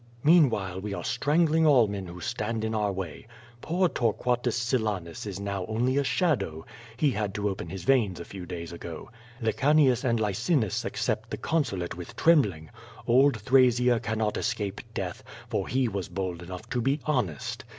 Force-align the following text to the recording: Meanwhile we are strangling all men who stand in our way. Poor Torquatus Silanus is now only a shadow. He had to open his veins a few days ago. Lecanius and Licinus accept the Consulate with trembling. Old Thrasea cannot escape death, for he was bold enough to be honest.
Meanwhile 0.23 0.81
we 0.81 0.95
are 0.95 1.03
strangling 1.03 1.67
all 1.67 1.87
men 1.87 2.07
who 2.07 2.19
stand 2.21 2.63
in 2.65 2.73
our 2.73 2.91
way. 2.91 3.27
Poor 3.61 3.87
Torquatus 3.87 4.55
Silanus 4.57 5.27
is 5.27 5.39
now 5.39 5.63
only 5.67 5.95
a 5.99 6.03
shadow. 6.03 6.65
He 6.97 7.11
had 7.11 7.35
to 7.35 7.47
open 7.47 7.69
his 7.69 7.83
veins 7.83 8.19
a 8.19 8.25
few 8.25 8.47
days 8.47 8.71
ago. 8.73 9.11
Lecanius 9.43 10.03
and 10.03 10.19
Licinus 10.19 10.85
accept 10.85 11.29
the 11.29 11.37
Consulate 11.37 11.95
with 11.95 12.15
trembling. 12.15 12.71
Old 13.05 13.39
Thrasea 13.41 13.99
cannot 13.99 14.37
escape 14.37 14.81
death, 14.95 15.23
for 15.47 15.67
he 15.67 15.87
was 15.87 16.09
bold 16.09 16.41
enough 16.41 16.67
to 16.71 16.81
be 16.81 16.99
honest. 17.05 17.63